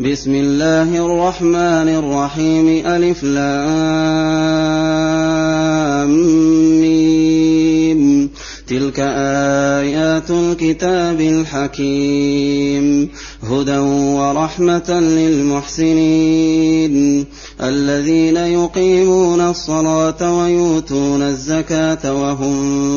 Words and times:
بسم 0.00 0.34
الله 0.34 1.06
الرحمن 1.06 1.88
الرحيم. 1.88 2.86
ألف 2.86 3.24
لام 3.24 3.54
تلك 8.68 9.00
آيات 9.78 10.30
الكتاب 10.30 11.20
الحكيم. 11.20 13.08
هدى 13.44 13.78
ورحمة 13.78 15.00
للمحسنين. 15.00 16.94
الذين 17.62 18.36
يقيمون 18.36 19.40
الصلاة 19.40 20.38
ويؤتون 20.38 21.22
الزكاة 21.22 22.22
وهم 22.22 22.54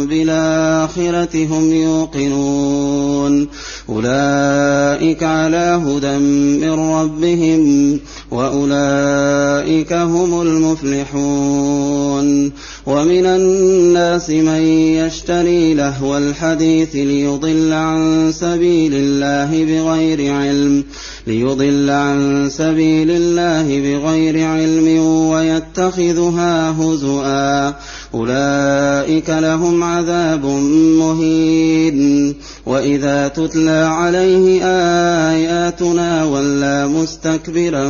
بالآخرة 0.08 1.46
هم 1.46 1.72
يوقنون. 1.72 3.48
أولئك 3.90 5.24
على 5.24 5.82
هدى 5.86 6.18
من 6.18 6.70
ربهم 6.70 8.00
وأولئك 8.32 9.94
هم 9.94 10.42
المفلحون. 10.42 12.18
ومن 12.88 13.26
الناس 13.26 14.30
من 14.30 14.62
يشتري 15.02 15.74
لهو 15.74 16.18
الحديث 16.18 16.96
ليضل 16.96 17.74
عن 17.74 18.32
سبيل 18.32 18.94
الله 18.94 19.66
بغير 19.66 20.37
علم 20.38 20.84
ليضل 21.28 21.90
عن 21.90 22.50
سبيل 22.52 23.12
الله 23.12 23.64
بغير 23.64 24.48
علم 24.48 25.00
ويتخذها 25.06 26.72
هزؤا. 26.72 27.74
أولئك 28.14 29.30
لهم 29.30 29.84
عذاب 29.84 30.46
مهين. 31.00 32.36
وإذا 32.66 33.28
تتلى 33.28 33.88
عليه 33.92 34.64
آياتنا 34.64 36.24
ولى 36.24 36.88
مستكبرا 36.88 37.86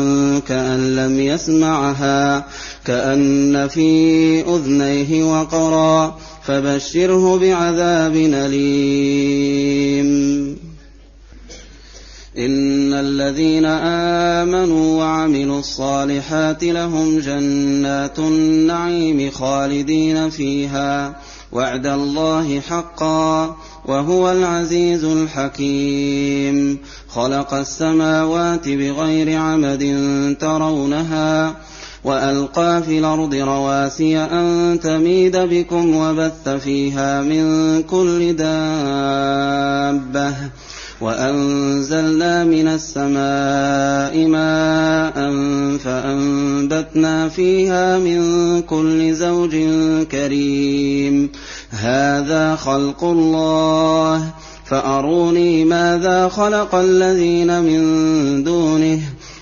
كأن 0.47 0.95
لم 0.95 1.19
يسمعها 1.19 2.45
كأن 2.85 3.67
في 3.67 4.41
أذنيه 4.41 5.23
وقرا 5.23 6.17
فبشره 6.43 7.37
بعذاب 7.37 8.15
أليم. 8.15 9.27
إن 12.37 12.93
الذين 12.93 13.65
آمنوا 13.65 15.03
وعملوا 15.03 15.59
الصالحات 15.59 16.63
لهم 16.63 17.19
جنات 17.19 18.19
النعيم 18.19 19.31
خالدين 19.31 20.29
فيها 20.29 21.15
وعد 21.51 21.85
الله 21.85 22.59
حقا 22.59 23.55
وهو 23.85 24.31
العزيز 24.31 25.03
الحكيم. 25.03 26.77
خلق 27.09 27.53
السماوات 27.53 28.69
بغير 28.69 29.39
عمد 29.39 29.95
ترونها 30.39 31.55
وألقى 32.03 32.83
في 32.83 32.99
الأرض 32.99 33.33
رواسي 33.33 34.17
أن 34.17 34.79
تميد 34.83 35.37
بكم 35.37 35.95
وبث 35.95 36.49
فيها 36.49 37.21
من 37.21 37.83
كل 37.83 38.35
دابة 38.35 40.35
وأنزلنا 41.01 42.43
من 42.43 42.67
السماء 42.67 44.27
ماء 44.27 45.15
فأنبتنا 45.77 47.29
فيها 47.29 47.97
من 47.97 48.61
كل 48.61 49.13
زوج 49.13 49.55
كريم. 50.11 51.29
هذا 51.69 52.55
خلق 52.55 53.03
الله. 53.03 54.31
فأروني 54.65 55.65
ماذا 55.65 56.27
خلق 56.27 56.75
الذين 56.75 57.61
من 57.61 58.43
دونه. 58.43 58.99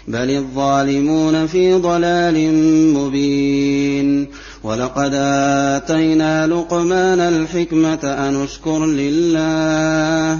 بل 0.07 0.29
الظالمون 0.29 1.47
في 1.47 1.73
ضلال 1.73 2.53
مبين. 2.93 4.27
ولقد 4.63 5.11
آتينا 5.13 6.47
لقمان 6.47 7.19
الحكمة 7.19 7.99
أن 8.03 8.44
اشكر 8.44 8.85
لله. 8.85 10.39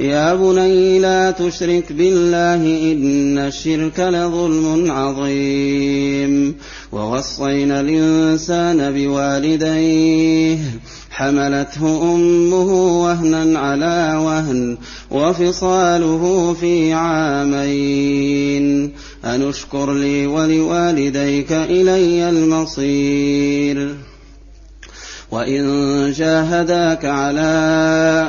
يا 0.00 0.34
بني 0.34 0.98
لا 0.98 1.30
تشرك 1.30 1.92
بالله 1.92 2.92
إن 2.92 3.38
الشرك 3.38 4.00
لظلم 4.00 4.90
عظيم 4.90 6.54
ووصينا 6.92 7.80
الإنسان 7.80 8.92
بوالديه 8.92 10.58
حملته 11.10 12.14
أمه 12.14 13.02
وهنا 13.02 13.58
على 13.58 14.18
وهن 14.24 14.76
وفصاله 15.10 16.54
في 16.60 16.92
عامين 16.92 18.66
أن 19.24 19.48
اشكر 19.48 19.92
لي 19.92 20.26
ولوالديك 20.26 21.52
إلي 21.52 22.28
المصير 22.30 23.94
وإن 25.30 26.12
جاهداك 26.16 27.04
على 27.04 27.40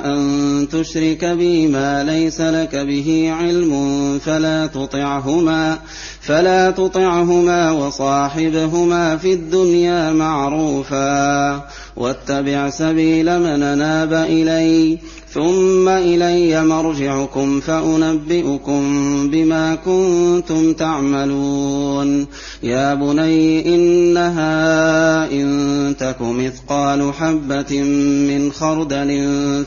أن 0.05 0.67
تشرك 0.71 1.25
بي 1.25 1.67
ما 1.67 2.03
ليس 2.03 2.41
لك 2.41 2.75
به 2.75 3.33
علم 3.39 4.19
فلا 4.19 4.67
تطعهما 4.67 5.79
فلا 6.27 6.71
تطعهما 6.71 7.71
وصاحبهما 7.71 9.17
في 9.17 9.33
الدنيا 9.33 10.13
معروفا 10.13 11.67
واتبع 11.95 12.69
سبيل 12.69 13.39
من 13.39 13.63
أناب 13.63 14.13
إلي 14.13 14.97
ثم 15.33 15.89
إلي 15.89 16.65
مرجعكم 16.65 17.59
فأنبئكم 17.59 18.81
بما 19.29 19.75
كنتم 19.75 20.73
تعملون 20.73 22.27
يا 22.63 22.93
بني 22.93 23.75
إنها 23.75 25.31
إن 25.31 25.95
تك 25.99 26.21
مثقال 26.21 27.13
حبة 27.13 27.81
من 28.29 28.51
خردل 28.51 29.09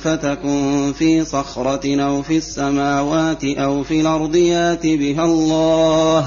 فتكن 0.03 0.93
في 0.99 1.25
صخرة 1.25 2.03
أو 2.03 2.23
في 2.23 2.37
السماوات 2.37 3.45
أو 3.45 3.83
في 3.83 4.01
الأرض 4.01 4.37
يات 4.37 4.87
بها 4.87 5.25
الله 5.25 6.27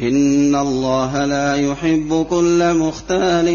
إن 0.00 0.56
الله 0.56 1.24
لا 1.24 1.56
يحب 1.56 2.26
كل 2.30 2.74
مختال 2.74 3.48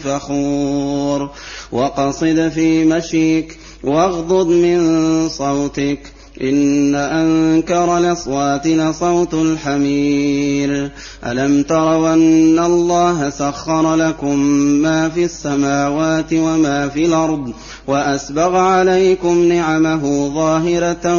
فخور 0.00 1.30
وقصد 1.72 2.48
في 2.54 2.84
مشيك 2.84 3.58
واغضض 3.84 4.46
من 4.46 5.28
صوتك 5.28 6.12
إن 6.42 6.94
أنكر 6.94 7.98
الأصوات 7.98 8.66
لصوت 8.66 9.34
الحمير 9.34 10.90
ألم 11.26 11.62
تروا 11.62 12.14
أن 12.14 12.58
الله 12.58 13.30
سخر 13.30 13.94
لكم 13.94 14.38
ما 14.82 15.08
في 15.08 15.24
السماوات 15.24 16.32
وما 16.32 16.88
في 16.88 17.04
الأرض 17.04 17.52
وأسبغ 17.86 18.56
عليكم 18.56 19.44
نعمه 19.44 20.28
ظاهرة 20.34 21.18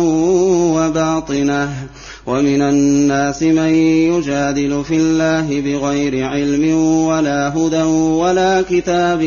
وباطنة 0.75 1.87
ومن 2.27 2.61
الناس 2.61 3.43
من 3.43 3.73
يجادل 4.13 4.83
في 4.87 4.95
الله 4.95 5.61
بغير 5.61 6.27
علم 6.27 6.75
ولا 7.05 7.57
هدى 7.57 7.83
ولا 7.83 8.63
كتاب 8.69 9.21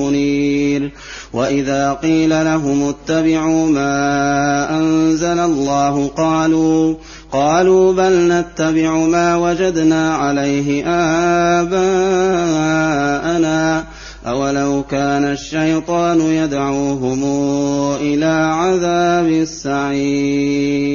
منير. 0.00 0.90
وإذا 1.32 1.92
قيل 1.92 2.30
لهم 2.30 2.82
اتبعوا 2.82 3.66
ما 3.66 4.78
أنزل 4.78 5.38
الله 5.38 6.06
قالوا 6.06 6.94
قالوا 7.32 7.92
بل 7.92 8.28
نتبع 8.28 8.96
ما 8.96 9.36
وجدنا 9.36 10.14
عليه 10.14 10.84
آباءنا. 11.60 12.84
أولو 14.26 14.82
كان 14.90 15.24
الشيطان 15.24 16.20
يدعوهم 16.20 17.24
إلى 18.00 18.50
عذاب 18.54 19.26
السعير. 19.26 20.94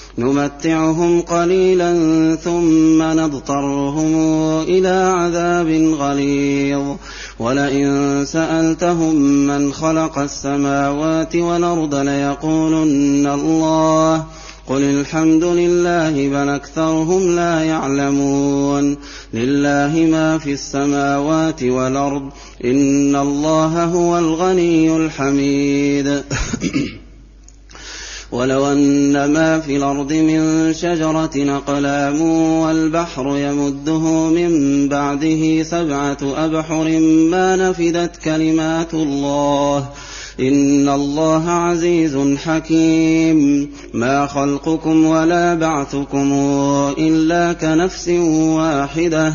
نمتعهم 0.17 1.21
قليلا 1.21 1.93
ثم 2.35 3.01
نضطرهم 3.01 4.15
إلى 4.61 5.13
عذاب 5.15 5.95
غليظ. 5.99 6.95
ولئن 7.39 8.23
سألتهم 8.25 9.15
من 9.47 9.73
خلق 9.73 10.19
السماوات 10.19 11.35
والأرض 11.35 11.95
ليقولن 11.95 13.27
الله. 13.27 14.25
قل 14.67 14.81
الحمد 14.81 15.43
لله 15.43 16.29
بل 16.29 16.49
أكثرهم 16.49 17.35
لا 17.35 17.63
يعلمون. 17.63 18.97
لله 19.33 20.07
ما 20.11 20.37
في 20.37 20.53
السماوات 20.53 21.63
والأرض 21.63 22.29
إن 22.65 23.15
الله 23.15 23.83
هو 23.83 24.17
الغني 24.17 24.97
الحميد. 24.97 26.23
ولو 28.31 28.71
أن 28.71 29.25
ما 29.25 29.59
في 29.59 29.77
الأرض 29.77 30.13
من 30.13 30.73
شجرة 30.73 31.31
أقلام 31.35 32.21
والبحر 32.61 33.37
يمده 33.37 34.29
من 34.29 34.89
بعده 34.89 35.63
سبعة 35.63 36.17
أبحر 36.21 36.99
ما 37.31 37.55
نفدت 37.55 38.17
كلمات 38.17 38.93
الله 38.93 39.89
إن 40.41 40.89
الله 40.89 41.49
عزيز 41.49 42.17
حكيم. 42.37 43.69
ما 43.93 44.27
خلقكم 44.27 45.05
ولا 45.05 45.55
بعثكم 45.55 46.33
إلا 46.97 47.53
كنفس 47.53 48.09
واحدة. 48.09 49.33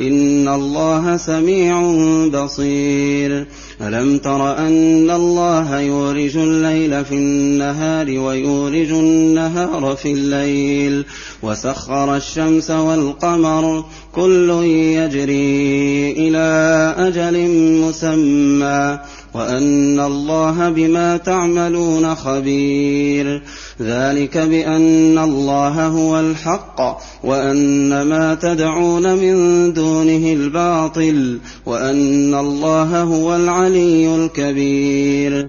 إن 0.00 0.48
الله 0.48 1.16
سميع 1.16 1.82
بصير. 2.28 3.46
ألم 3.80 4.18
تر 4.18 4.58
أن 4.58 5.10
الله 5.10 5.80
يولج 5.80 6.36
الليل 6.36 7.04
في 7.04 7.14
النهار 7.14 8.18
ويولج 8.18 8.90
النهار 8.90 9.96
في 10.02 10.12
الليل. 10.12 11.04
وسخر 11.42 12.16
الشمس 12.16 12.70
والقمر. 12.70 13.84
كل 14.14 14.50
يجري 14.64 16.12
إلى 16.12 16.94
أجل 16.98 17.48
مسمى. 17.80 18.98
وأن 19.38 20.00
الله 20.00 20.68
بما 20.68 21.16
تعملون 21.16 22.14
خبير. 22.14 23.42
ذلك 23.82 24.38
بأن 24.38 25.18
الله 25.18 25.86
هو 25.86 26.20
الحق 26.20 26.98
وأن 27.24 28.02
ما 28.02 28.34
تدعون 28.34 29.14
من 29.14 29.72
دونه 29.72 30.32
الباطل 30.32 31.38
وأن 31.66 32.34
الله 32.34 33.02
هو 33.02 33.36
العلي 33.36 34.14
الكبير. 34.16 35.48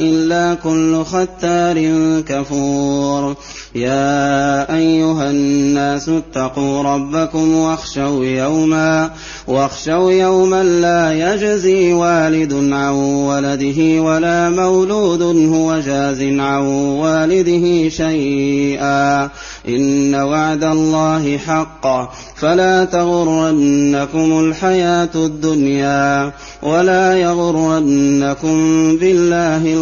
إلا 0.00 0.54
كل 0.54 1.04
ختار 1.04 1.78
كفور. 2.20 3.36
يا 3.74 4.74
أيها 4.76 5.30
الناس 5.30 6.08
اتقوا 6.08 6.82
ربكم 6.82 7.54
واخشوا 7.54 8.24
يوما 8.24 9.10
واخشوا 9.46 10.12
يوما 10.12 10.62
لا 10.64 11.12
يجزي 11.12 11.92
والد 11.92 12.52
عن 12.72 12.94
ولده 13.28 14.02
ولا 14.02 14.50
مولود 14.50 15.22
هو 15.22 15.80
جاز 15.80 16.22
عن 16.22 16.62
والده 17.00 17.88
شيئا. 17.88 19.30
إن 19.68 20.14
وعد 20.14 20.64
الله 20.64 21.38
حق. 21.38 22.12
فلا 22.36 22.84
تغرنكم 22.84 24.40
الحياة 24.40 25.10
الدنيا 25.14 26.32
ولا 26.62 27.18
يغرنكم 27.18 28.56
بالله 28.96 29.81